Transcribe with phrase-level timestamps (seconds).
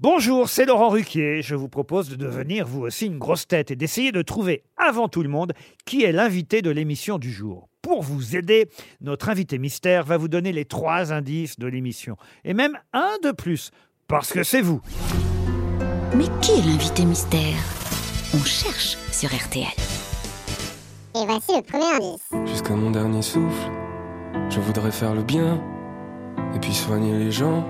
[0.00, 1.42] Bonjour, c'est Laurent Ruquier.
[1.42, 5.08] Je vous propose de devenir vous aussi une grosse tête et d'essayer de trouver avant
[5.08, 5.54] tout le monde
[5.86, 7.68] qui est l'invité de l'émission du jour.
[7.82, 8.68] Pour vous aider,
[9.00, 12.16] notre invité mystère va vous donner les trois indices de l'émission.
[12.44, 13.72] Et même un de plus,
[14.06, 14.80] parce que c'est vous.
[16.14, 17.58] Mais qui est l'invité mystère?
[18.34, 19.66] On cherche sur RTL.
[21.16, 22.52] Et voici le premier indice.
[22.52, 23.68] Jusqu'à mon dernier souffle,
[24.48, 25.60] je voudrais faire le bien
[26.54, 27.66] et puis soigner les gens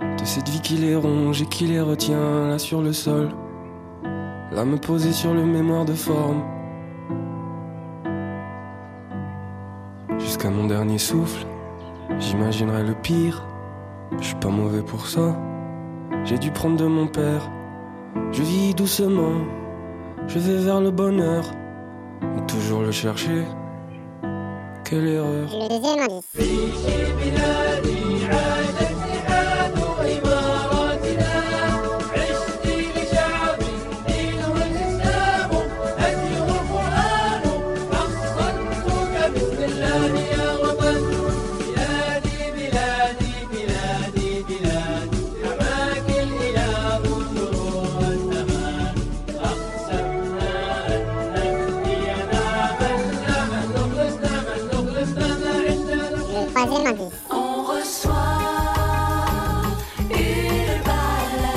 [0.00, 3.30] de cette vie qui les ronge et qui les retient là sur le sol.
[4.52, 6.42] Là me poser sur le mémoire de forme.
[10.18, 11.46] Jusqu'à mon dernier souffle,
[12.18, 13.46] j'imaginerai le pire.
[14.18, 15.36] Je suis pas mauvais pour ça.
[16.24, 17.50] J'ai dû prendre de mon père.
[18.32, 19.44] Je vis doucement,
[20.26, 21.44] je vais vers le bonheur.
[22.22, 23.44] Mais toujours le chercher.
[24.84, 25.48] Quelle erreur.
[25.52, 26.20] Le deuxième
[56.62, 58.12] On reçoit
[60.10, 61.48] une balle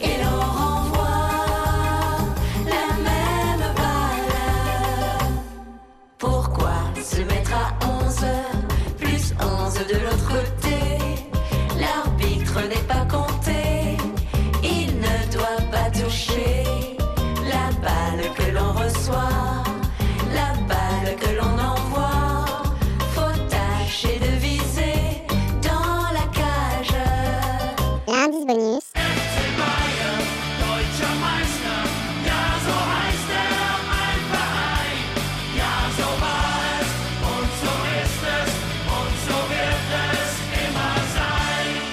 [0.00, 1.28] et l'on renvoie
[2.66, 5.30] la même balle.
[6.18, 8.26] Pourquoi se mettre à 11
[8.98, 10.78] plus 11 de l'autre côté?
[11.78, 13.96] L'arbitre n'est pas compté,
[14.64, 16.64] il ne doit pas toucher
[17.44, 19.35] la balle que l'on reçoit,